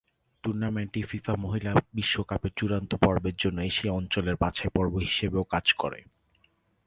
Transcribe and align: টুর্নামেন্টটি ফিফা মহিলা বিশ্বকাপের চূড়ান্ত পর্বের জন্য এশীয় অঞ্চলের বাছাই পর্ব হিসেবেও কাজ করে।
টুর্নামেন্টটি 0.43 1.01
ফিফা 1.03 1.33
মহিলা 1.35 1.71
বিশ্বকাপের 1.93 2.51
চূড়ান্ত 2.55 2.91
পর্বের 2.95 3.35
জন্য 3.35 3.57
এশীয় 3.61 3.93
অঞ্চলের 3.93 4.35
বাছাই 4.35 4.71
পর্ব 4.73 4.93
হিসেবেও 4.97 5.43
কাজ 5.43 5.65
করে। 5.73 5.99